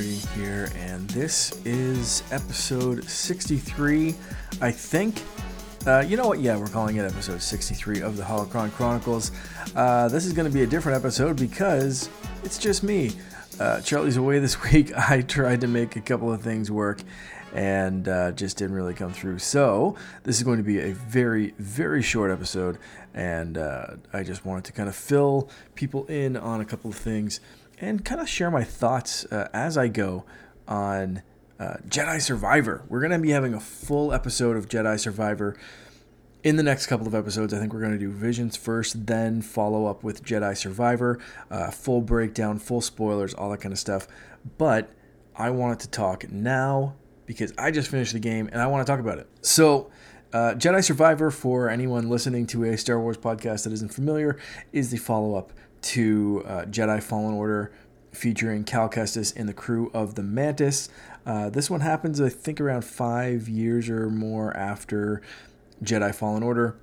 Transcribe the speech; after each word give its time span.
here, 0.00 0.70
and 0.76 1.08
this 1.10 1.60
is 1.66 2.22
episode 2.30 3.04
63, 3.04 4.14
I 4.60 4.70
think. 4.70 5.22
Uh, 5.86 6.00
you 6.00 6.16
know 6.16 6.26
what? 6.26 6.40
Yeah, 6.40 6.56
we're 6.56 6.68
calling 6.68 6.96
it 6.96 7.04
episode 7.04 7.42
63 7.42 8.00
of 8.00 8.16
the 8.16 8.22
Holocron 8.22 8.72
Chronicles. 8.72 9.32
Uh, 9.76 10.08
this 10.08 10.24
is 10.24 10.32
going 10.32 10.48
to 10.48 10.54
be 10.54 10.62
a 10.62 10.66
different 10.66 10.96
episode 10.96 11.36
because 11.36 12.08
it's 12.42 12.58
just 12.58 12.82
me. 12.82 13.12
Uh, 13.60 13.80
Charlie's 13.82 14.16
away 14.16 14.38
this 14.40 14.62
week. 14.62 14.96
I 14.96 15.20
tried 15.20 15.60
to 15.60 15.66
make 15.66 15.96
a 15.96 16.00
couple 16.00 16.32
of 16.32 16.40
things 16.40 16.70
work 16.70 17.02
and 17.52 18.08
uh, 18.08 18.32
just 18.32 18.56
didn't 18.56 18.74
really 18.74 18.94
come 18.94 19.12
through. 19.12 19.40
So, 19.40 19.96
this 20.22 20.38
is 20.38 20.42
going 20.42 20.56
to 20.56 20.64
be 20.64 20.80
a 20.80 20.92
very, 20.94 21.52
very 21.58 22.00
short 22.00 22.30
episode, 22.30 22.78
and 23.12 23.58
uh, 23.58 23.96
I 24.12 24.22
just 24.22 24.46
wanted 24.46 24.64
to 24.64 24.72
kind 24.72 24.88
of 24.88 24.96
fill 24.96 25.50
people 25.74 26.06
in 26.06 26.38
on 26.38 26.62
a 26.62 26.64
couple 26.64 26.90
of 26.90 26.96
things 26.96 27.40
and 27.82 28.04
kind 28.04 28.20
of 28.20 28.28
share 28.28 28.50
my 28.50 28.62
thoughts 28.62 29.24
uh, 29.26 29.48
as 29.52 29.76
I 29.76 29.88
go 29.88 30.24
on 30.68 31.22
uh, 31.58 31.74
Jedi 31.88 32.22
Survivor. 32.22 32.84
We're 32.88 33.00
going 33.00 33.10
to 33.10 33.18
be 33.18 33.30
having 33.30 33.54
a 33.54 33.60
full 33.60 34.12
episode 34.12 34.56
of 34.56 34.68
Jedi 34.68 34.98
Survivor 34.98 35.58
in 36.44 36.54
the 36.56 36.62
next 36.62 36.86
couple 36.86 37.08
of 37.08 37.14
episodes. 37.14 37.52
I 37.52 37.58
think 37.58 37.72
we're 37.74 37.80
going 37.80 37.92
to 37.92 37.98
do 37.98 38.10
Visions 38.10 38.56
first, 38.56 39.06
then 39.06 39.42
follow 39.42 39.86
up 39.86 40.04
with 40.04 40.24
Jedi 40.24 40.56
Survivor, 40.56 41.18
uh, 41.50 41.72
full 41.72 42.00
breakdown, 42.00 42.60
full 42.60 42.80
spoilers, 42.80 43.34
all 43.34 43.50
that 43.50 43.60
kind 43.60 43.72
of 43.72 43.80
stuff. 43.80 44.06
But 44.58 44.88
I 45.34 45.50
wanted 45.50 45.80
to 45.80 45.90
talk 45.90 46.30
now 46.30 46.94
because 47.26 47.52
I 47.58 47.72
just 47.72 47.90
finished 47.90 48.12
the 48.12 48.20
game 48.20 48.48
and 48.52 48.62
I 48.62 48.68
want 48.68 48.86
to 48.86 48.90
talk 48.90 49.00
about 49.00 49.18
it. 49.18 49.28
So, 49.40 49.90
uh, 50.32 50.54
Jedi 50.54 50.84
Survivor, 50.84 51.32
for 51.32 51.68
anyone 51.68 52.08
listening 52.08 52.46
to 52.48 52.64
a 52.64 52.78
Star 52.78 52.98
Wars 53.00 53.18
podcast 53.18 53.64
that 53.64 53.72
isn't 53.72 53.92
familiar, 53.92 54.38
is 54.72 54.90
the 54.90 54.96
follow 54.96 55.34
up 55.34 55.52
to 55.82 56.42
uh, 56.46 56.64
Jedi 56.64 57.02
Fallen 57.02 57.34
Order 57.34 57.72
featuring 58.12 58.64
Cal 58.64 58.88
Kestis 58.88 59.34
and 59.36 59.48
the 59.48 59.54
crew 59.54 59.90
of 59.94 60.14
the 60.14 60.22
Mantis. 60.22 60.88
Uh, 61.24 61.50
this 61.50 61.70
one 61.70 61.80
happens, 61.80 62.20
I 62.20 62.28
think, 62.28 62.60
around 62.60 62.84
five 62.84 63.48
years 63.48 63.88
or 63.88 64.10
more 64.10 64.56
after 64.56 65.22
Jedi 65.82 66.14
Fallen 66.14 66.42
Order. 66.42 66.76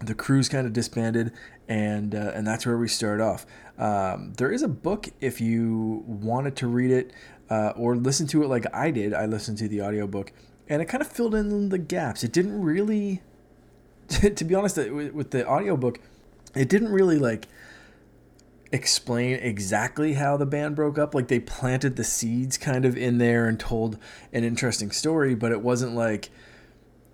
The 0.00 0.14
crew's 0.14 0.48
kind 0.48 0.66
of 0.66 0.72
disbanded, 0.72 1.32
and 1.68 2.14
uh, 2.14 2.32
and 2.34 2.46
that's 2.46 2.66
where 2.66 2.76
we 2.76 2.88
start 2.88 3.20
off. 3.20 3.46
Um, 3.78 4.34
there 4.36 4.52
is 4.52 4.62
a 4.62 4.68
book 4.68 5.08
if 5.20 5.40
you 5.40 6.04
wanted 6.06 6.56
to 6.56 6.66
read 6.66 6.90
it 6.90 7.12
uh, 7.48 7.72
or 7.76 7.96
listen 7.96 8.26
to 8.28 8.42
it 8.42 8.48
like 8.48 8.66
I 8.74 8.90
did. 8.90 9.14
I 9.14 9.26
listened 9.26 9.58
to 9.58 9.68
the 9.68 9.82
audiobook, 9.82 10.32
and 10.68 10.82
it 10.82 10.86
kind 10.86 11.00
of 11.00 11.08
filled 11.08 11.34
in 11.34 11.68
the 11.68 11.78
gaps. 11.78 12.24
It 12.24 12.32
didn't 12.32 12.60
really, 12.60 13.22
to 14.08 14.44
be 14.44 14.54
honest, 14.54 14.76
with 14.76 15.30
the 15.30 15.48
audiobook, 15.48 16.00
it 16.54 16.68
didn't 16.68 16.90
really 16.90 17.18
like 17.18 17.48
explain 18.72 19.36
exactly 19.36 20.14
how 20.14 20.36
the 20.36 20.46
band 20.46 20.76
broke 20.76 20.98
up. 20.98 21.14
Like 21.14 21.28
they 21.28 21.40
planted 21.40 21.96
the 21.96 22.04
seeds 22.04 22.58
kind 22.58 22.84
of 22.84 22.96
in 22.96 23.18
there 23.18 23.46
and 23.46 23.58
told 23.58 23.98
an 24.32 24.44
interesting 24.44 24.90
story, 24.90 25.34
but 25.34 25.52
it 25.52 25.60
wasn't 25.60 25.94
like, 25.94 26.30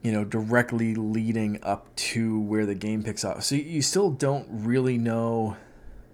you 0.03 0.13
know, 0.13 0.25
directly 0.25 0.95
leading 0.95 1.59
up 1.63 1.95
to 1.97 2.41
where 2.41 2.67
the 2.67 2.75
game 2.75 3.03
picks 3.03 3.25
up. 3.25 3.43
So 3.43 3.55
you 3.55 3.83
still 3.83 4.11
don't 4.11 4.47
really 4.51 4.99
know. 4.99 5.57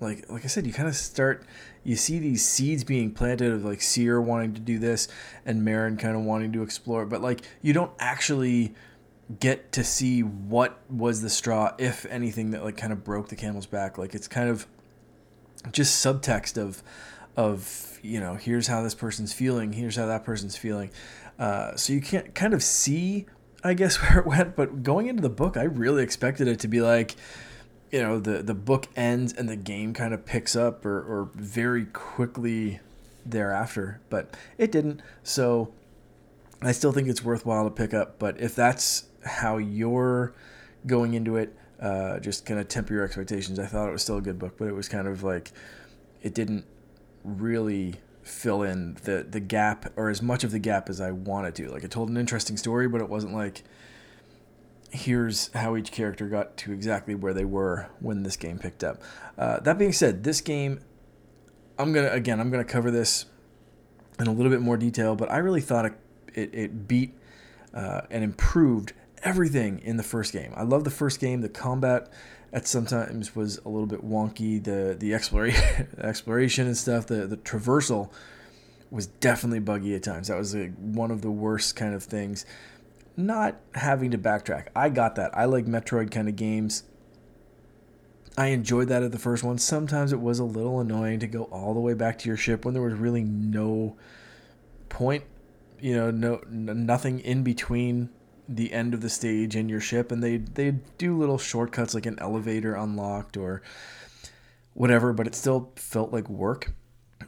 Like 0.00 0.28
like 0.28 0.44
I 0.44 0.48
said, 0.48 0.66
you 0.66 0.72
kind 0.72 0.88
of 0.88 0.96
start. 0.96 1.46
You 1.84 1.96
see 1.96 2.18
these 2.18 2.44
seeds 2.44 2.82
being 2.82 3.12
planted 3.12 3.52
of 3.52 3.64
like 3.64 3.80
Cere 3.80 4.20
wanting 4.20 4.54
to 4.54 4.60
do 4.60 4.78
this 4.78 5.08
and 5.44 5.62
Merrin 5.66 5.98
kind 5.98 6.16
of 6.16 6.22
wanting 6.22 6.52
to 6.52 6.62
explore, 6.62 7.06
but 7.06 7.22
like 7.22 7.42
you 7.62 7.72
don't 7.72 7.92
actually 7.98 8.74
get 9.40 9.72
to 9.72 9.82
see 9.82 10.20
what 10.20 10.78
was 10.90 11.22
the 11.22 11.30
straw, 11.30 11.74
if 11.78 12.06
anything, 12.06 12.50
that 12.50 12.62
like 12.64 12.76
kind 12.76 12.92
of 12.92 13.04
broke 13.04 13.28
the 13.28 13.36
camel's 13.36 13.66
back. 13.66 13.98
Like 13.98 14.14
it's 14.14 14.28
kind 14.28 14.48
of 14.48 14.66
just 15.72 16.04
subtext 16.04 16.56
of 16.56 16.82
of 17.36 17.98
you 18.02 18.20
know 18.20 18.34
here's 18.34 18.66
how 18.66 18.82
this 18.82 18.94
person's 18.94 19.32
feeling 19.32 19.72
here's 19.72 19.96
how 19.96 20.06
that 20.06 20.24
person's 20.24 20.56
feeling. 20.56 20.90
Uh, 21.38 21.76
so 21.76 21.92
you 21.92 22.00
can't 22.00 22.34
kind 22.34 22.54
of 22.54 22.62
see 22.62 23.26
i 23.62 23.74
guess 23.74 23.96
where 24.02 24.20
it 24.20 24.26
went 24.26 24.56
but 24.56 24.82
going 24.82 25.06
into 25.06 25.20
the 25.20 25.28
book 25.28 25.58
i 25.58 25.64
really 25.64 26.02
expected 26.02 26.48
it 26.48 26.58
to 26.58 26.66
be 26.66 26.80
like 26.80 27.14
you 27.90 28.00
know 28.00 28.18
the 28.18 28.42
the 28.42 28.54
book 28.54 28.88
ends 28.96 29.32
and 29.32 29.48
the 29.48 29.56
game 29.56 29.92
kind 29.92 30.12
of 30.12 30.24
picks 30.24 30.56
up 30.56 30.84
or, 30.84 30.98
or 30.98 31.30
very 31.34 31.84
quickly 31.86 32.80
thereafter 33.24 34.00
but 34.08 34.36
it 34.58 34.70
didn't. 34.72 35.00
So 35.22 35.72
i 36.62 36.72
still 36.72 36.92
think 36.92 37.08
it's 37.08 37.22
worthwhile 37.22 37.64
to 37.64 37.70
pick 37.70 37.92
up 37.92 38.18
but 38.18 38.40
if 38.40 38.54
that's 38.54 39.04
how 39.24 39.58
you're 39.58 40.34
going 40.86 41.14
into 41.14 41.36
it 41.36 41.56
uh, 41.80 42.18
just 42.20 42.46
kind 42.46 42.58
of 42.58 42.68
temper 42.68 42.94
your 42.94 43.04
expectations. 43.04 43.58
I 43.58 43.66
thought 43.66 43.88
it 43.88 43.92
was 43.92 44.02
still 44.02 44.16
a 44.16 44.22
good 44.22 44.38
book, 44.38 44.54
but 44.58 44.68
it 44.68 44.74
was 44.74 44.88
kind 44.88 45.06
of 45.06 45.22
like 45.22 45.52
it 46.22 46.34
didn't 46.34 46.64
really 47.24 47.96
fill 48.22 48.62
in 48.62 48.96
the 49.04 49.24
the 49.28 49.40
gap 49.40 49.92
or 49.96 50.10
as 50.10 50.20
much 50.20 50.42
of 50.42 50.50
the 50.50 50.58
gap 50.58 50.88
as 50.88 51.00
I 51.00 51.10
wanted 51.10 51.54
to. 51.56 51.70
Like 51.70 51.84
it 51.84 51.90
told 51.90 52.08
an 52.08 52.16
interesting 52.16 52.56
story, 52.56 52.88
but 52.88 53.00
it 53.00 53.08
wasn't 53.08 53.34
like 53.34 53.62
here's 54.90 55.52
how 55.52 55.76
each 55.76 55.92
character 55.92 56.26
got 56.28 56.56
to 56.56 56.72
exactly 56.72 57.14
where 57.14 57.34
they 57.34 57.44
were 57.44 57.88
when 58.00 58.22
this 58.22 58.36
game 58.36 58.58
picked 58.58 58.82
up. 58.82 59.02
Uh, 59.36 59.60
that 59.60 59.78
being 59.78 59.92
said, 59.92 60.24
this 60.24 60.40
game, 60.40 60.80
I'm 61.78 61.92
gonna 61.92 62.10
again, 62.10 62.40
I'm 62.40 62.50
gonna 62.50 62.64
cover 62.64 62.90
this 62.90 63.26
in 64.18 64.26
a 64.26 64.32
little 64.32 64.50
bit 64.50 64.62
more 64.62 64.78
detail, 64.78 65.14
but 65.14 65.30
I 65.30 65.38
really 65.38 65.60
thought 65.60 65.84
it 65.84 65.94
it, 66.34 66.54
it 66.54 66.88
beat 66.88 67.14
uh, 67.74 68.02
and 68.10 68.24
improved 68.24 68.94
everything 69.26 69.80
in 69.80 69.96
the 69.96 70.02
first 70.04 70.32
game. 70.32 70.52
I 70.54 70.62
love 70.62 70.84
the 70.84 70.90
first 70.90 71.18
game. 71.18 71.40
The 71.40 71.48
combat 71.48 72.08
at 72.52 72.66
sometimes 72.68 73.34
was 73.34 73.58
a 73.58 73.68
little 73.68 73.88
bit 73.88 74.04
wonky. 74.04 74.62
The 74.62 74.96
the 74.98 75.12
exploration 75.12 75.88
exploration 75.98 76.66
and 76.66 76.76
stuff. 76.76 77.06
The 77.06 77.26
the 77.26 77.36
traversal 77.36 78.12
was 78.90 79.08
definitely 79.08 79.58
buggy 79.58 79.96
at 79.96 80.04
times. 80.04 80.28
That 80.28 80.38
was 80.38 80.54
a, 80.54 80.68
one 80.68 81.10
of 81.10 81.20
the 81.20 81.30
worst 81.30 81.74
kind 81.74 81.92
of 81.92 82.04
things. 82.04 82.46
Not 83.16 83.56
having 83.74 84.12
to 84.12 84.18
backtrack. 84.18 84.68
I 84.76 84.90
got 84.90 85.16
that. 85.16 85.36
I 85.36 85.46
like 85.46 85.66
Metroid 85.66 86.12
kind 86.12 86.28
of 86.28 86.36
games. 86.36 86.84
I 88.38 88.48
enjoyed 88.48 88.88
that 88.88 89.02
at 89.02 89.10
the 89.10 89.18
first 89.18 89.42
one. 89.42 89.58
Sometimes 89.58 90.12
it 90.12 90.20
was 90.20 90.38
a 90.38 90.44
little 90.44 90.78
annoying 90.78 91.18
to 91.20 91.26
go 91.26 91.44
all 91.44 91.74
the 91.74 91.80
way 91.80 91.94
back 91.94 92.18
to 92.20 92.28
your 92.28 92.36
ship 92.36 92.64
when 92.64 92.74
there 92.74 92.82
was 92.82 92.94
really 92.94 93.24
no 93.24 93.96
point, 94.88 95.24
you 95.80 95.96
know, 95.96 96.10
no 96.10 96.42
nothing 96.48 97.18
in 97.20 97.42
between 97.42 98.10
the 98.48 98.72
end 98.72 98.94
of 98.94 99.00
the 99.00 99.10
stage 99.10 99.56
in 99.56 99.68
your 99.68 99.80
ship 99.80 100.12
and 100.12 100.22
they 100.22 100.36
they 100.36 100.70
do 100.98 101.16
little 101.16 101.38
shortcuts 101.38 101.94
like 101.94 102.06
an 102.06 102.18
elevator 102.20 102.74
unlocked 102.74 103.36
or 103.36 103.62
whatever 104.74 105.12
but 105.12 105.26
it 105.26 105.34
still 105.34 105.72
felt 105.76 106.12
like 106.12 106.28
work. 106.28 106.72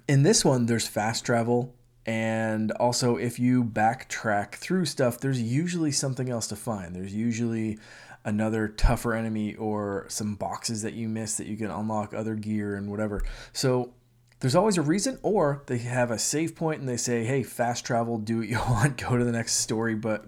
In 0.07 0.23
this 0.23 0.45
one 0.45 0.67
there's 0.67 0.87
fast 0.87 1.25
travel 1.25 1.75
and 2.07 2.73
also 2.73 3.17
if 3.17 3.39
you 3.39 3.65
backtrack 3.65 4.55
through 4.55 4.85
stuff 4.85 5.19
there's 5.19 5.43
usually 5.43 5.93
something 5.93 6.31
else 6.31 6.47
to 6.49 6.57
find. 6.57 6.95
There's 6.95 7.15
usually 7.15 7.79
another 8.25 8.69
tougher 8.69 9.15
enemy 9.15 9.55
or 9.55 10.05
some 10.09 10.35
boxes 10.35 10.83
that 10.83 10.95
you 10.95 11.09
miss 11.09 11.37
that 11.37 11.47
you 11.47 11.57
can 11.57 11.71
unlock 11.71 12.13
other 12.13 12.35
gear 12.35 12.75
and 12.77 12.91
whatever. 12.91 13.23
So 13.53 13.95
there's 14.41 14.55
always 14.55 14.79
a 14.79 14.83
reason, 14.83 15.19
or 15.23 15.63
they 15.67 15.79
have 15.79 16.11
a 16.11 16.19
save 16.19 16.55
point 16.55 16.81
and 16.81 16.89
they 16.89 16.97
say, 16.97 17.25
"Hey, 17.25 17.43
fast 17.43 17.85
travel, 17.85 18.19
do 18.19 18.39
what 18.39 18.49
you 18.49 18.59
want, 18.69 18.97
go 18.97 19.17
to 19.17 19.25
the 19.25 19.33
next 19.33 19.55
story, 19.55 19.95
but 19.95 20.25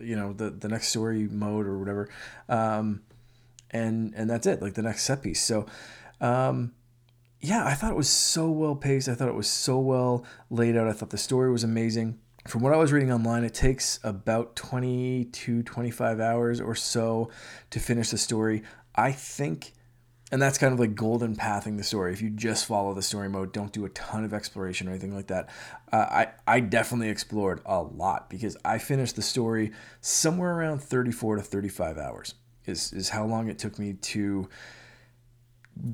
you 0.00 0.16
know 0.16 0.32
the 0.32 0.50
the 0.50 0.68
next 0.68 0.88
story 0.88 1.28
mode 1.28 1.66
or 1.66 1.78
whatever," 1.78 2.08
um, 2.48 3.02
and 3.70 4.14
and 4.16 4.28
that's 4.28 4.46
it, 4.46 4.60
like 4.60 4.74
the 4.74 4.82
next 4.82 5.04
set 5.04 5.22
piece. 5.22 5.42
So, 5.42 5.66
um, 6.20 6.72
yeah, 7.40 7.64
I 7.64 7.74
thought 7.74 7.92
it 7.92 7.96
was 7.96 8.10
so 8.10 8.50
well 8.50 8.74
paced. 8.74 9.08
I 9.08 9.14
thought 9.14 9.28
it 9.28 9.34
was 9.34 9.48
so 9.48 9.78
well 9.78 10.24
laid 10.50 10.76
out. 10.76 10.88
I 10.88 10.92
thought 10.92 11.10
the 11.10 11.18
story 11.18 11.50
was 11.50 11.62
amazing. 11.62 12.18
From 12.48 12.62
what 12.62 12.72
I 12.72 12.76
was 12.76 12.92
reading 12.92 13.12
online, 13.12 13.42
it 13.42 13.54
takes 13.54 13.98
about 14.04 14.54
20 14.54 15.24
to 15.24 15.62
25 15.64 16.20
hours 16.20 16.60
or 16.60 16.76
so 16.76 17.28
to 17.70 17.80
finish 17.80 18.10
the 18.10 18.18
story. 18.18 18.62
I 18.94 19.10
think 19.10 19.72
and 20.32 20.42
that's 20.42 20.58
kind 20.58 20.72
of 20.72 20.80
like 20.80 20.94
golden 20.94 21.36
pathing 21.36 21.76
the 21.76 21.84
story. 21.84 22.12
If 22.12 22.20
you 22.20 22.30
just 22.30 22.66
follow 22.66 22.94
the 22.94 23.02
story 23.02 23.28
mode, 23.28 23.52
don't 23.52 23.72
do 23.72 23.84
a 23.84 23.88
ton 23.90 24.24
of 24.24 24.34
exploration 24.34 24.88
or 24.88 24.90
anything 24.90 25.14
like 25.14 25.28
that. 25.28 25.48
Uh, 25.92 25.96
I 25.96 26.28
I 26.46 26.60
definitely 26.60 27.10
explored 27.10 27.60
a 27.64 27.80
lot 27.80 28.28
because 28.28 28.56
I 28.64 28.78
finished 28.78 29.16
the 29.16 29.22
story 29.22 29.72
somewhere 30.00 30.52
around 30.54 30.82
34 30.82 31.36
to 31.36 31.42
35 31.42 31.98
hours. 31.98 32.34
Is 32.64 32.92
is 32.92 33.10
how 33.10 33.24
long 33.24 33.48
it 33.48 33.58
took 33.58 33.78
me 33.78 33.92
to 33.92 34.48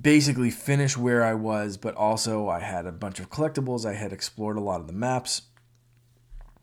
basically 0.01 0.51
finish 0.51 0.97
where 0.97 1.23
I 1.23 1.35
was, 1.35 1.77
but 1.77 1.95
also 1.95 2.49
I 2.49 2.61
had 2.61 2.87
a 2.87 2.93
bunch 2.93 3.21
of 3.21 3.29
collectibles. 3.29 3.85
I 3.85 3.95
had 3.95 4.13
explored 4.13 4.57
a 4.57 4.61
lot 4.61 4.81
of 4.81 4.87
the 4.87 4.93
maps. 4.95 5.43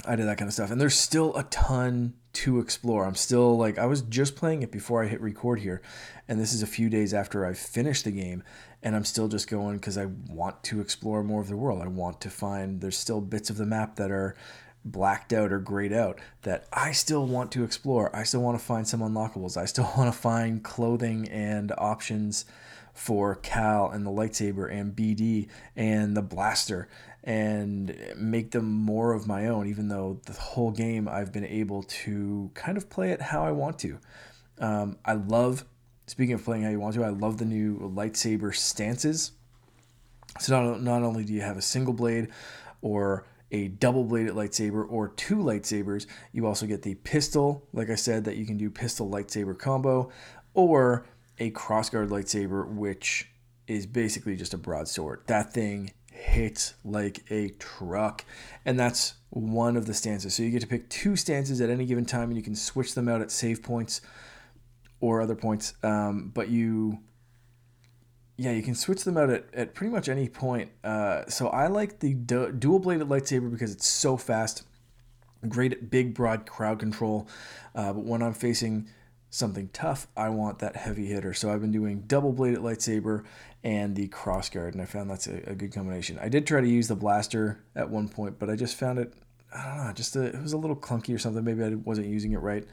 I 0.06 0.16
did 0.16 0.28
that 0.28 0.38
kind 0.38 0.48
of 0.48 0.54
stuff, 0.54 0.72
and 0.72 0.80
there's 0.80 0.98
still 0.98 1.36
a 1.36 1.44
ton 1.44 2.14
to 2.32 2.60
explore. 2.60 3.06
I'm 3.06 3.16
still 3.16 3.58
like 3.58 3.78
I 3.78 3.86
was 3.86 4.02
just 4.02 4.36
playing 4.36 4.62
it 4.62 4.72
before 4.72 5.04
I 5.04 5.08
hit 5.08 5.20
record 5.20 5.60
here, 5.60 5.82
and 6.28 6.40
this 6.40 6.54
is 6.54 6.62
a 6.62 6.68
few 6.68 6.90
days 6.90 7.14
after 7.14 7.46
I've 7.46 7.58
finished 7.58 8.06
the 8.06 8.12
game, 8.12 8.44
and 8.82 8.96
I'm 8.96 9.04
still 9.04 9.28
just 9.28 9.50
going 9.50 9.78
because 9.78 9.98
I 9.98 10.06
want 10.06 10.64
to 10.66 10.80
explore 10.80 11.24
more 11.24 11.42
of 11.42 11.50
the 11.50 11.58
world. 11.58 11.82
I 11.82 11.88
want 11.88 12.22
to 12.22 12.30
find 12.30 12.80
there's 12.80 12.98
still 12.98 13.20
bits 13.20 13.50
of 13.50 13.58
the 13.58 13.66
map 13.66 13.98
that 13.98 14.10
are 14.10 14.36
blacked 14.86 15.34
out 15.34 15.52
or 15.52 15.60
grayed 15.60 15.92
out 15.92 16.20
that 16.44 16.66
I 16.72 16.94
still 16.94 17.26
want 17.26 17.52
to 17.54 17.64
explore. 17.66 18.16
I 18.16 18.24
still 18.24 18.42
want 18.42 18.58
to 18.58 18.64
find 18.64 18.88
some 18.88 19.02
unlockables. 19.02 19.58
I 19.58 19.66
still 19.66 19.92
want 19.98 20.14
to 20.14 20.18
find 20.18 20.64
clothing 20.64 21.28
and 21.28 21.74
options 21.78 22.46
for 22.94 23.36
Cal 23.36 23.90
and 23.90 24.06
the 24.06 24.12
lightsaber 24.12 24.72
and 24.72 24.96
BD 24.96 25.48
and 25.76 26.18
the 26.18 26.22
blaster 26.22 26.90
and 27.30 27.96
make 28.18 28.50
them 28.50 28.66
more 28.66 29.14
of 29.14 29.28
my 29.28 29.46
own, 29.46 29.68
even 29.68 29.88
though 29.88 30.20
the 30.26 30.34
whole 30.34 30.72
game 30.72 31.08
I've 31.08 31.32
been 31.32 31.46
able 31.46 31.84
to 31.84 32.50
kind 32.56 32.76
of 32.76 32.90
play 32.90 33.12
it 33.12 33.22
how 33.22 33.46
I 33.46 33.52
want 33.52 33.78
to. 33.80 34.00
Um, 34.58 34.98
I 35.06 35.14
love, 35.14 35.64
speaking 36.08 36.34
of 36.34 36.44
playing 36.44 36.64
how 36.64 36.72
you 36.72 36.80
want 36.80 36.96
to, 36.96 37.04
I 37.04 37.10
love 37.10 37.38
the 37.38 37.46
new 37.46 37.78
lightsaber 37.78 38.56
stances. 38.56 39.34
So 40.40 40.60
not, 40.60 40.82
not 40.82 41.04
only 41.04 41.24
do 41.24 41.32
you 41.32 41.42
have 41.42 41.56
a 41.56 41.62
single 41.62 41.94
blade 41.94 42.30
or 42.82 43.28
a 43.52 43.68
double 43.68 44.06
bladed 44.06 44.34
lightsaber 44.34 44.84
or 44.90 45.10
two 45.10 45.36
lightsabers, 45.36 46.08
you 46.32 46.48
also 46.48 46.66
get 46.66 46.82
the 46.82 46.96
pistol, 46.96 47.68
like 47.74 47.92
I 47.92 47.96
said, 47.96 48.24
that 48.24 48.38
you 48.38 48.48
can 48.48 48.58
do 48.58 48.72
pistol 48.72 49.08
lightsaber 49.08 49.56
combo, 49.56 50.10
or 50.56 51.06
a 51.38 51.52
crossguard 51.52 52.10
lightsaber, 52.10 52.68
which 52.68 53.30
is 53.68 53.86
basically 53.86 54.36
just 54.36 54.56
a 54.56 54.58
broadsword. 54.58 55.22
That 55.28 55.54
thing 55.54 55.92
hits 56.20 56.74
like 56.84 57.24
a 57.32 57.50
truck. 57.60 58.26
And 58.66 58.80
that's 58.80 59.16
one 59.30 59.78
of 59.78 59.86
the 59.86 59.94
stances. 59.94 60.36
So 60.36 60.44
you 60.44 60.52
get 60.52 60.62
to 60.62 60.68
pick 60.68 60.90
two 60.90 61.16
stances 61.16 61.62
at 61.62 61.70
any 61.70 61.86
given 61.86 62.06
time 62.06 62.30
and 62.30 62.38
you 62.38 62.44
can 62.44 62.56
switch 62.56 62.96
them 62.96 63.08
out 63.08 63.22
at 63.22 63.32
save 63.32 63.64
points 63.64 64.02
or 65.00 65.22
other 65.22 65.36
points. 65.36 65.74
Um, 65.84 66.32
but 66.34 66.50
you, 66.50 67.00
yeah, 68.38 68.52
you 68.52 68.62
can 68.62 68.76
switch 68.76 69.04
them 69.04 69.18
out 69.18 69.30
at, 69.30 69.46
at 69.54 69.74
pretty 69.74 69.92
much 69.92 70.10
any 70.10 70.28
point. 70.28 70.72
Uh, 70.84 71.26
so 71.28 71.48
I 71.48 71.68
like 71.68 72.00
the 72.00 72.14
du- 72.14 72.52
dual 72.52 72.80
bladed 72.80 73.08
lightsaber 73.08 73.50
because 73.50 73.72
it's 73.72 73.88
so 73.88 74.18
fast. 74.18 74.64
Great 75.48 75.90
big, 75.90 76.14
broad 76.14 76.46
crowd 76.46 76.80
control. 76.80 77.28
Uh, 77.74 77.94
but 77.94 78.04
when 78.04 78.22
I'm 78.22 78.34
facing 78.34 78.90
something 79.30 79.70
tough, 79.74 80.08
I 80.18 80.30
want 80.30 80.60
that 80.60 80.76
heavy 80.76 81.06
hitter. 81.06 81.34
So 81.34 81.52
I've 81.52 81.62
been 81.62 81.72
doing 81.72 82.04
double 82.08 82.32
bladed 82.32 82.60
lightsaber 82.60 83.26
and 83.64 83.96
the 83.96 84.08
crossguard, 84.08 84.74
and 84.74 84.82
I 84.82 84.86
found 84.86 85.10
that's 85.10 85.28
a, 85.28 85.42
a, 85.50 85.56
good 85.56 85.74
combination. 85.74 86.18
I 86.20 86.30
did 86.30 86.48
try 86.48 86.62
to 86.62 86.68
use 86.68 86.88
the 86.88 86.96
blaster 86.96 87.60
at 87.76 87.90
one 87.90 88.08
point, 88.08 88.40
but 88.40 88.50
I 88.50 88.56
just 88.56 88.76
found 88.76 89.00
it, 89.00 89.14
I 89.54 89.76
don't 89.76 89.88
know, 89.88 89.94
just 89.94 90.16
a, 90.16 90.24
it 90.24 90.42
was 90.42 90.54
a 90.54 90.58
little 90.58 90.76
clunky 90.76 91.14
or 91.14 91.20
something. 91.20 91.44
Maybe 91.44 91.64
I 91.64 91.76
wasn't 91.76 92.08
using 92.08 92.32
it 92.32 92.38
right, 92.38 92.66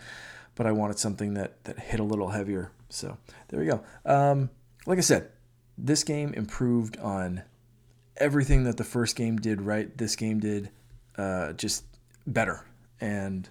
but 0.54 0.66
I 0.66 0.72
wanted 0.72 0.98
something 0.98 1.34
that, 1.34 1.64
that 1.64 1.78
hit 1.78 2.00
a 2.00 2.04
little 2.04 2.28
heavier. 2.28 2.70
So 2.88 3.18
there 3.48 3.60
we 3.60 3.66
go. 3.66 3.82
Um, 4.04 4.50
like 4.86 4.98
I 4.98 5.02
said, 5.02 5.30
this 5.76 6.04
game 6.04 6.32
improved 6.34 6.96
on 6.98 7.42
everything 8.16 8.64
that 8.64 8.76
the 8.76 8.84
first 8.84 9.16
game 9.16 9.36
did 9.36 9.60
right. 9.60 9.96
This 9.98 10.16
game 10.16 10.40
did 10.40 10.70
uh, 11.18 11.52
just 11.52 11.84
better. 12.26 12.64
And 13.00 13.48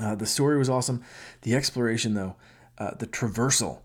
uh, 0.00 0.14
the 0.14 0.26
story 0.26 0.58
was 0.58 0.68
awesome. 0.68 1.02
The 1.42 1.54
exploration, 1.54 2.14
though, 2.14 2.36
uh, 2.78 2.92
the 2.94 3.06
traversal 3.06 3.80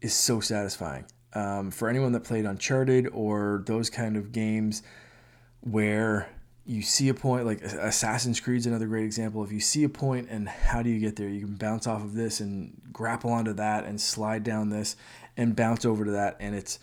is 0.00 0.14
so 0.14 0.40
satisfying. 0.40 1.06
Um, 1.32 1.70
for 1.70 1.88
anyone 1.88 2.12
that 2.12 2.24
played 2.24 2.44
Uncharted 2.44 3.08
or 3.12 3.64
those 3.66 3.90
kind 3.90 4.16
of 4.16 4.30
games 4.30 4.82
where 5.60 6.28
you 6.66 6.82
see 6.82 7.08
a 7.08 7.14
point, 7.14 7.44
like 7.44 7.62
Assassin's 7.62 8.40
Creed's 8.40 8.66
another 8.66 8.86
great 8.86 9.04
example. 9.04 9.42
If 9.44 9.52
you 9.52 9.60
see 9.60 9.84
a 9.84 9.88
point 9.88 10.28
and 10.30 10.48
how 10.48 10.82
do 10.82 10.90
you 10.90 11.00
get 11.00 11.16
there? 11.16 11.28
You 11.28 11.46
can 11.46 11.56
bounce 11.56 11.86
off 11.86 12.02
of 12.02 12.14
this 12.14 12.40
and 12.40 12.80
grapple 12.92 13.30
onto 13.30 13.52
that 13.54 13.84
and 13.84 14.00
slide 14.00 14.44
down 14.44 14.70
this 14.70 14.96
and 15.36 15.56
bounce 15.56 15.84
over 15.84 16.04
to 16.04 16.12
that. 16.12 16.36
And 16.40 16.54
it's 16.54 16.78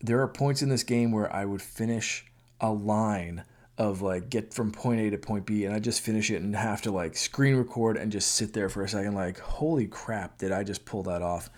there 0.00 0.20
are 0.20 0.28
points 0.28 0.62
in 0.62 0.68
this 0.68 0.82
game 0.82 1.12
where 1.12 1.32
I 1.32 1.44
would 1.44 1.62
finish 1.62 2.24
a 2.60 2.70
line 2.70 3.44
of 3.80 4.02
like 4.02 4.28
get 4.28 4.52
from 4.52 4.70
point 4.70 5.00
A 5.00 5.08
to 5.08 5.16
point 5.16 5.46
B 5.46 5.64
and 5.64 5.74
I 5.74 5.78
just 5.78 6.02
finish 6.02 6.30
it 6.30 6.42
and 6.42 6.54
have 6.54 6.82
to 6.82 6.90
like 6.90 7.16
screen 7.16 7.56
record 7.56 7.96
and 7.96 8.12
just 8.12 8.32
sit 8.32 8.52
there 8.52 8.68
for 8.68 8.82
a 8.82 8.88
second 8.88 9.14
like 9.14 9.40
holy 9.40 9.86
crap 9.86 10.36
did 10.36 10.52
I 10.52 10.64
just 10.64 10.84
pull 10.84 11.02
that 11.04 11.22
off? 11.22 11.48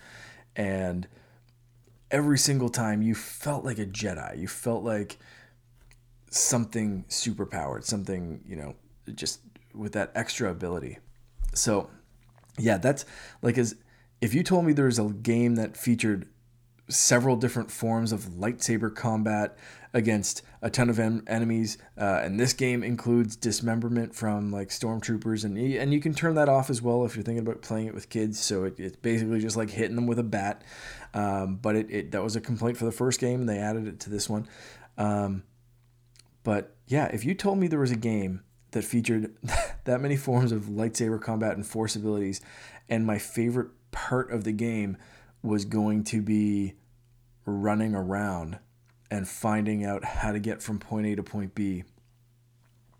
And 0.55 1.05
every 2.09 2.37
single 2.37 2.69
time 2.69 3.01
you 3.01 3.13
felt 3.13 3.65
like 3.65 3.77
a 3.77 3.85
Jedi. 3.85 4.39
You 4.39 4.47
felt 4.47 4.85
like 4.85 5.17
something 6.31 7.03
super 7.09 7.45
powered 7.45 7.83
something 7.83 8.41
you 8.47 8.55
know 8.55 8.73
just 9.13 9.41
with 9.75 9.91
that 9.91 10.13
extra 10.15 10.49
ability. 10.49 10.99
So 11.53 11.89
yeah 12.57 12.77
that's 12.77 13.03
like 13.41 13.57
as 13.57 13.75
if 14.21 14.33
you 14.33 14.43
told 14.43 14.63
me 14.63 14.71
there 14.71 14.85
was 14.85 14.97
a 14.97 15.09
game 15.09 15.55
that 15.55 15.75
featured 15.75 16.29
several 16.89 17.35
different 17.35 17.71
forms 17.71 18.11
of 18.11 18.21
lightsaber 18.21 18.93
combat 18.93 19.57
against 19.93 20.41
a 20.61 20.69
ton 20.69 20.89
of 20.89 20.99
en- 20.99 21.23
enemies. 21.27 21.77
Uh, 21.97 22.21
and 22.23 22.39
this 22.39 22.53
game 22.53 22.83
includes 22.83 23.35
dismemberment 23.35 24.15
from 24.15 24.51
like 24.51 24.69
stormtroopers, 24.69 25.45
and 25.45 25.57
and 25.57 25.93
you 25.93 25.99
can 25.99 26.13
turn 26.13 26.35
that 26.35 26.49
off 26.49 26.69
as 26.69 26.81
well 26.81 27.05
if 27.05 27.15
you're 27.15 27.23
thinking 27.23 27.45
about 27.45 27.61
playing 27.61 27.87
it 27.87 27.93
with 27.93 28.09
kids. 28.09 28.39
So 28.39 28.65
it, 28.65 28.79
it's 28.79 28.97
basically 28.97 29.39
just 29.39 29.55
like 29.55 29.69
hitting 29.69 29.95
them 29.95 30.07
with 30.07 30.19
a 30.19 30.23
bat. 30.23 30.63
Um, 31.13 31.57
but 31.57 31.75
it, 31.75 31.91
it 31.91 32.11
that 32.11 32.23
was 32.23 32.35
a 32.35 32.41
complaint 32.41 32.77
for 32.77 32.85
the 32.85 32.91
first 32.91 33.19
game, 33.19 33.41
and 33.41 33.49
they 33.49 33.59
added 33.59 33.87
it 33.87 33.99
to 34.01 34.09
this 34.09 34.29
one. 34.29 34.47
Um, 34.97 35.43
but 36.43 36.75
yeah, 36.87 37.05
if 37.05 37.23
you 37.23 37.33
told 37.33 37.59
me 37.59 37.67
there 37.67 37.79
was 37.79 37.91
a 37.91 37.97
game 37.97 38.41
that 38.71 38.83
featured 38.83 39.35
that 39.85 40.01
many 40.01 40.17
forms 40.17 40.51
of 40.51 40.63
lightsaber 40.63 41.21
combat 41.21 41.55
and 41.55 41.65
force 41.65 41.95
abilities, 41.95 42.41
and 42.89 43.05
my 43.05 43.19
favorite 43.19 43.69
part 43.91 44.31
of 44.31 44.43
the 44.43 44.51
game 44.51 44.97
was 45.43 45.65
going 45.65 46.03
to 46.05 46.21
be 46.21 46.73
running 47.45 47.93
around 47.93 48.57
and 49.11 49.27
finding 49.27 49.85
out 49.85 50.03
how 50.03 50.31
to 50.31 50.39
get 50.39 50.63
from 50.63 50.79
point 50.79 51.05
A 51.05 51.15
to 51.15 51.23
point 51.23 51.53
B. 51.53 51.83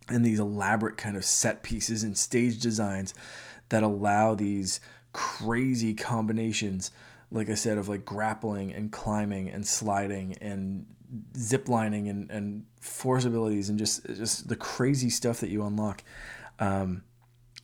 And 0.10 0.24
these 0.24 0.40
elaborate 0.40 0.98
kind 0.98 1.16
of 1.16 1.24
set 1.24 1.64
pieces 1.64 2.04
and 2.04 2.18
stage 2.18 2.60
designs 2.60 3.14
that 3.70 3.82
allow 3.82 4.36
these 4.36 4.82
crazy 5.14 5.94
combinations, 5.94 6.92
like 7.32 7.50
I 7.50 7.56
said, 7.56 7.78
of 7.78 7.88
like 7.88 8.04
grappling 8.04 8.74
and 8.74 8.92
climbing 8.92 9.50
and 9.50 9.66
sliding 9.66 10.36
and 10.42 10.86
ziplining 11.34 12.10
and, 12.10 12.30
and 12.30 12.66
force 12.82 13.24
abilities 13.24 13.70
and 13.70 13.80
just 13.80 14.06
just 14.06 14.50
the 14.50 14.56
crazy 14.56 15.10
stuff 15.10 15.40
that 15.40 15.50
you 15.50 15.64
unlock. 15.64 16.04
Um, 16.60 17.04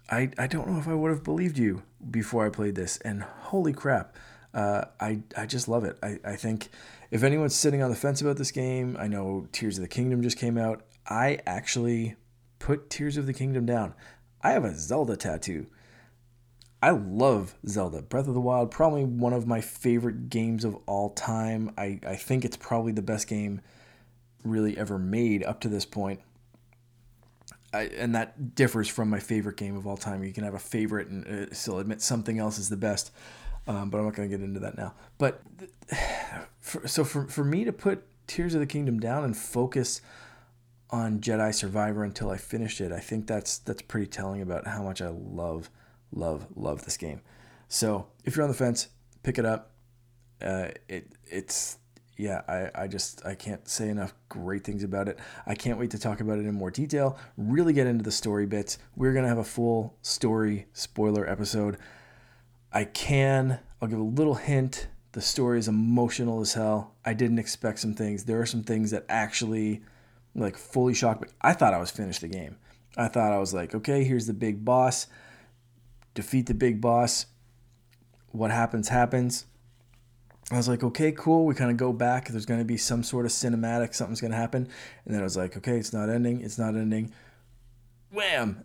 I, 0.09 0.31
I 0.37 0.47
don't 0.47 0.67
know 0.67 0.79
if 0.79 0.87
I 0.87 0.93
would 0.93 1.11
have 1.11 1.23
believed 1.23 1.57
you 1.57 1.83
before 2.09 2.45
I 2.45 2.49
played 2.49 2.75
this. 2.75 2.97
And 2.99 3.21
holy 3.23 3.73
crap, 3.73 4.15
uh, 4.53 4.85
I, 4.99 5.21
I 5.37 5.45
just 5.45 5.67
love 5.67 5.83
it. 5.83 5.97
I, 6.01 6.19
I 6.23 6.35
think 6.35 6.69
if 7.11 7.23
anyone's 7.23 7.55
sitting 7.55 7.81
on 7.81 7.89
the 7.89 7.95
fence 7.95 8.21
about 8.21 8.37
this 8.37 8.51
game, 8.51 8.97
I 8.99 9.07
know 9.07 9.47
Tears 9.51 9.77
of 9.77 9.81
the 9.81 9.87
Kingdom 9.87 10.21
just 10.21 10.37
came 10.37 10.57
out. 10.57 10.83
I 11.07 11.39
actually 11.45 12.15
put 12.59 12.89
Tears 12.89 13.17
of 13.17 13.25
the 13.25 13.33
Kingdom 13.33 13.65
down. 13.65 13.93
I 14.41 14.51
have 14.51 14.65
a 14.65 14.75
Zelda 14.75 15.15
tattoo. 15.15 15.67
I 16.81 16.91
love 16.91 17.55
Zelda. 17.67 18.01
Breath 18.01 18.27
of 18.27 18.33
the 18.33 18.39
Wild, 18.39 18.71
probably 18.71 19.03
one 19.03 19.33
of 19.33 19.45
my 19.45 19.59
favorite 19.59 20.29
games 20.29 20.63
of 20.63 20.77
all 20.85 21.09
time. 21.09 21.73
I, 21.77 21.99
I 22.07 22.15
think 22.15 22.45
it's 22.45 22.55
probably 22.55 22.93
the 22.93 23.01
best 23.01 23.27
game 23.27 23.61
really 24.43 24.77
ever 24.77 24.97
made 24.97 25.43
up 25.43 25.59
to 25.61 25.67
this 25.67 25.85
point. 25.85 26.21
I, 27.73 27.83
and 27.83 28.15
that 28.15 28.55
differs 28.55 28.87
from 28.87 29.09
my 29.09 29.19
favorite 29.19 29.57
game 29.57 29.75
of 29.75 29.85
all 29.85 29.97
time. 29.97 30.23
You 30.23 30.33
can 30.33 30.43
have 30.43 30.53
a 30.53 30.59
favorite 30.59 31.09
and 31.09 31.27
uh, 31.27 31.53
still 31.53 31.79
admit 31.79 32.01
something 32.01 32.39
else 32.39 32.57
is 32.57 32.69
the 32.69 32.77
best. 32.77 33.11
Um, 33.69 33.91
but 33.91 33.99
I'm 33.99 34.05
not 34.05 34.15
going 34.15 34.27
to 34.27 34.35
get 34.35 34.43
into 34.43 34.59
that 34.61 34.77
now. 34.77 34.95
But 35.19 35.41
for, 36.59 36.87
so 36.87 37.03
for, 37.03 37.27
for 37.27 37.43
me 37.43 37.63
to 37.63 37.71
put 37.71 38.03
Tears 38.25 38.55
of 38.55 38.61
the 38.61 38.65
Kingdom 38.65 38.99
down 38.99 39.23
and 39.23 39.37
focus 39.37 40.01
on 40.89 41.19
Jedi 41.19 41.53
Survivor 41.53 42.03
until 42.03 42.31
I 42.31 42.37
finished 42.37 42.81
it, 42.81 42.91
I 42.91 42.99
think 42.99 43.27
that's 43.27 43.59
that's 43.59 43.83
pretty 43.83 44.07
telling 44.07 44.41
about 44.41 44.65
how 44.65 44.81
much 44.81 45.03
I 45.03 45.09
love, 45.09 45.69
love, 46.11 46.47
love 46.55 46.83
this 46.83 46.97
game. 46.97 47.21
So 47.67 48.07
if 48.25 48.35
you're 48.35 48.43
on 48.43 48.49
the 48.49 48.57
fence, 48.57 48.87
pick 49.21 49.37
it 49.37 49.45
up. 49.45 49.71
Uh, 50.41 50.69
it 50.87 51.13
it's 51.27 51.77
yeah, 52.17 52.41
I, 52.47 52.71
I 52.73 52.87
just 52.87 53.23
I 53.23 53.35
can't 53.35 53.67
say 53.69 53.89
enough 53.89 54.15
great 54.29 54.63
things 54.63 54.83
about 54.83 55.07
it. 55.07 55.19
I 55.45 55.53
can't 55.53 55.77
wait 55.77 55.91
to 55.91 55.99
talk 55.99 56.21
about 56.21 56.39
it 56.39 56.45
in 56.47 56.55
more 56.55 56.71
detail. 56.71 57.19
Really 57.37 57.73
get 57.73 57.85
into 57.85 58.03
the 58.03 58.11
story 58.11 58.47
bits. 58.47 58.79
We're 58.95 59.13
gonna 59.13 59.27
have 59.27 59.37
a 59.37 59.43
full 59.43 59.95
story 60.01 60.65
spoiler 60.73 61.29
episode. 61.29 61.77
I 62.71 62.85
can, 62.85 63.59
I'll 63.81 63.87
give 63.87 63.99
a 63.99 64.03
little 64.03 64.35
hint. 64.35 64.87
The 65.13 65.21
story 65.21 65.57
is 65.57 65.67
emotional 65.67 66.41
as 66.41 66.53
hell. 66.53 66.93
I 67.03 67.13
didn't 67.13 67.39
expect 67.39 67.79
some 67.79 67.93
things. 67.93 68.25
There 68.25 68.39
are 68.39 68.45
some 68.45 68.63
things 68.63 68.91
that 68.91 69.05
actually 69.09 69.81
like 70.35 70.55
fully 70.55 70.93
shocked 70.93 71.21
me. 71.21 71.27
I 71.41 71.53
thought 71.53 71.73
I 71.73 71.79
was 71.79 71.91
finished 71.91 72.21
the 72.21 72.27
game. 72.27 72.57
I 72.97 73.07
thought 73.07 73.31
I 73.31 73.39
was 73.39 73.53
like, 73.53 73.73
okay, 73.73 74.03
here's 74.03 74.27
the 74.27 74.33
big 74.33 74.63
boss. 74.63 75.07
Defeat 76.13 76.45
the 76.47 76.53
big 76.53 76.81
boss. 76.81 77.25
What 78.31 78.51
happens, 78.51 78.89
happens. 78.89 79.45
I 80.51 80.57
was 80.57 80.67
like, 80.67 80.83
okay, 80.83 81.11
cool. 81.11 81.45
We 81.45 81.55
kind 81.55 81.71
of 81.71 81.77
go 81.77 81.93
back. 81.93 82.27
There's 82.27 82.45
going 82.45 82.59
to 82.59 82.65
be 82.65 82.77
some 82.77 83.03
sort 83.03 83.25
of 83.25 83.31
cinematic, 83.31 83.93
something's 83.93 84.21
going 84.21 84.31
to 84.31 84.37
happen. 84.37 84.67
And 85.05 85.13
then 85.13 85.21
I 85.21 85.23
was 85.23 85.37
like, 85.37 85.57
okay, 85.57 85.77
it's 85.77 85.93
not 85.93 86.09
ending. 86.09 86.41
It's 86.41 86.57
not 86.57 86.75
ending. 86.75 87.13
Wham! 88.11 88.63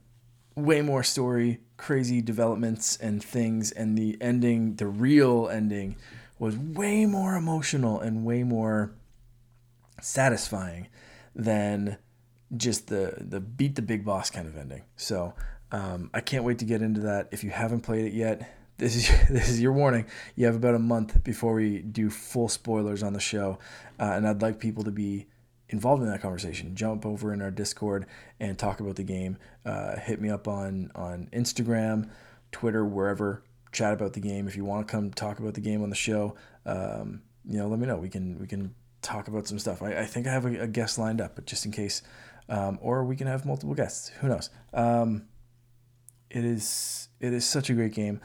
Way 0.57 0.83
more 0.83 1.03
story, 1.03 1.61
crazy 1.77 2.21
developments 2.21 2.97
and 2.97 3.23
things, 3.23 3.73
and 3.73 3.97
the 3.99 4.17
ending, 4.21 4.77
the 4.77 4.87
real 4.87 5.49
ending, 5.49 5.97
was 6.39 6.57
way 6.57 7.07
more 7.07 7.35
emotional 7.35 8.01
and 8.01 8.25
way 8.25 8.43
more 8.43 8.93
satisfying 10.01 10.89
than 11.35 11.97
just 12.57 12.89
the 12.89 13.15
the 13.19 13.41
beat 13.41 13.75
the 13.75 13.83
big 13.83 14.05
boss 14.05 14.31
kind 14.31 14.47
of 14.47 14.57
ending. 14.57 14.83
So 14.97 15.35
um, 15.73 16.11
I 16.15 16.21
can't 16.21 16.45
wait 16.45 16.59
to 16.59 16.65
get 16.65 16.83
into 16.83 17.01
that. 17.03 17.29
If 17.33 17.43
you 17.43 17.51
haven't 17.51 17.81
played 17.81 18.07
it 18.07 18.13
yet, 18.13 18.49
this 18.79 18.97
is 18.97 19.09
this 19.31 19.49
is 19.49 19.61
your 19.61 19.73
warning. 19.73 20.07
You 20.37 20.47
have 20.47 20.57
about 20.57 20.75
a 20.75 20.81
month 20.81 21.23
before 21.25 21.55
we 21.55 21.81
do 21.81 22.11
full 22.11 22.49
spoilers 22.49 23.03
on 23.03 23.13
the 23.13 23.21
show, 23.21 23.59
uh, 23.99 24.13
and 24.13 24.27
I'd 24.27 24.43
like 24.43 24.59
people 24.59 24.85
to 24.85 24.93
be 24.93 25.27
involved 25.75 26.03
in 26.03 26.09
that 26.09 26.23
conversation. 26.23 26.75
Jump 26.77 27.05
over 27.05 27.33
in 27.33 27.43
our 27.43 27.51
Discord 27.51 28.07
and 28.39 28.57
talk 28.57 28.79
about 28.79 28.95
the 28.95 29.03
game. 29.03 29.37
Uh, 29.67 29.99
hit 29.99 30.21
me 30.21 30.31
up 30.31 30.47
on 30.47 30.91
on 30.95 31.29
Instagram, 31.33 32.09
Twitter, 32.53 32.85
wherever. 32.85 33.43
Chat 33.73 33.93
about 33.93 34.13
the 34.13 34.21
game. 34.21 34.47
If 34.47 34.57
you 34.57 34.65
want 34.65 34.87
to 34.87 34.91
come 34.91 35.11
talk 35.11 35.41
about 35.41 35.55
the 35.55 35.61
game 35.61 35.83
on 35.83 35.91
the 35.91 35.97
show, 35.97 36.37
um, 36.65 37.23
you 37.45 37.59
know, 37.59 37.67
let 37.67 37.81
me 37.81 37.87
know. 37.89 37.97
We 37.97 38.09
can 38.09 38.39
we 38.39 38.47
can 38.47 38.73
talk 39.03 39.27
about 39.27 39.49
some 39.49 39.59
stuff. 39.59 39.83
I, 39.83 39.99
I 39.99 40.07
think 40.07 40.29
I 40.29 40.33
have 40.33 40.47
a, 40.47 40.63
a 40.63 40.67
guest 40.69 40.97
lined 40.97 41.21
up, 41.21 41.35
but 41.35 41.45
just 41.45 41.67
in 41.67 41.73
case, 41.73 42.01
um, 42.49 42.79
or 42.81 43.05
we 43.05 43.17
can 43.17 43.27
have 43.27 43.45
multiple 43.45 43.75
guests. 43.75 44.11
Who 44.21 44.29
knows? 44.29 44.49
Um, 44.73 45.27
it 46.31 46.45
is 46.45 47.09
it 47.19 47.33
is 47.33 47.45
such 47.45 47.69
a 47.69 47.75
great 47.75 47.95
game. 47.95 48.21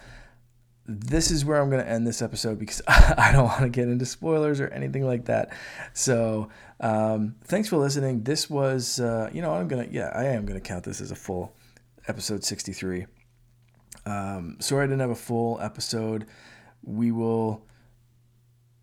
This 0.92 1.30
is 1.30 1.46
where 1.46 1.62
I'm 1.62 1.70
going 1.70 1.84
to 1.84 1.90
end 1.90 2.08
this 2.08 2.22
episode 2.22 2.58
because 2.58 2.82
I 2.88 3.32
don't 3.32 3.46
want 3.46 3.62
to 3.62 3.70
get 3.70 3.88
into 3.88 4.08
spoilers 4.08 4.60
or 4.60 4.70
anything 4.70 5.06
like 5.06 5.26
that. 5.26 5.54
So 5.94 6.50
um, 6.80 7.36
thanks 7.44 7.70
for 7.70 7.78
listening. 7.78 8.24
This 8.24 8.50
was 8.50 9.00
uh, 9.00 9.30
you 9.32 9.42
know 9.44 9.54
I'm 9.54 9.68
gonna 9.68 9.88
yeah 9.92 10.12
I 10.16 10.26
am 10.26 10.46
gonna 10.48 10.60
count 10.60 10.86
this 10.86 11.00
as 11.00 11.12
a 11.12 11.16
full 11.16 11.54
episode 12.08 12.44
63. 12.44 13.06
Um, 14.08 14.58
sorry 14.60 14.84
I 14.84 14.88
didn't 14.88 15.02
have 15.02 15.12
a 15.12 15.16
full 15.16 15.62
episode. 15.62 16.26
We 16.82 17.12
will 17.12 17.68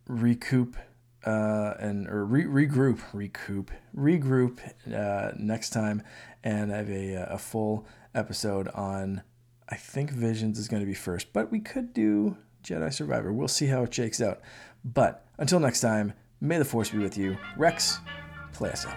recoup 0.07 0.77
uh, 1.25 1.75
and 1.81 2.07
or 2.09 2.25
re- 2.25 2.45
regroup, 2.45 3.01
recoup, 3.13 3.73
regroup 3.97 4.61
uh, 4.95 5.33
next 5.37 5.71
time, 5.71 6.03
and 6.45 6.71
have 6.71 6.89
a, 6.89 7.15
a 7.15 7.39
full 7.39 7.85
episode 8.15 8.69
on. 8.69 9.23
I 9.69 9.75
think 9.75 10.13
Visions 10.13 10.61
is 10.61 10.69
going 10.69 10.81
to 10.81 10.87
be 10.87 10.95
first, 10.95 11.33
but 11.33 11.51
we 11.51 11.59
could 11.59 11.93
do 11.93 12.37
Jedi 12.63 12.93
Survivor. 12.93 13.33
We'll 13.33 13.49
see 13.49 13.67
how 13.67 13.83
it 13.83 13.93
shakes 13.93 14.21
out. 14.21 14.41
But 14.85 15.27
until 15.39 15.59
next 15.59 15.81
time, 15.81 16.13
may 16.41 16.59
the 16.59 16.65
Force 16.65 16.91
be 16.91 16.99
with 16.99 17.19
you. 17.19 17.37
Rex, 17.57 17.99
play 18.53 18.71
us 18.71 18.87
out. 18.87 18.97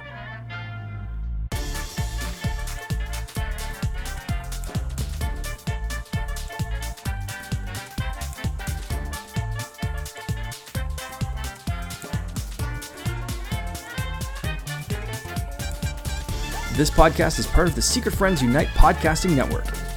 This 16.75 16.91
podcast 16.91 17.39
is 17.39 17.47
part 17.47 17.67
of 17.67 17.75
the 17.75 17.81
Secret 17.81 18.13
Friends 18.13 18.41
Unite 18.41 18.67
podcasting 18.67 19.35
network. 19.35 19.78